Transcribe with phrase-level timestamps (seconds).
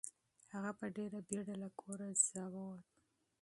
[0.53, 2.07] هغه په ډېرې بیړې سره له کوره
[2.53, 2.81] ووت.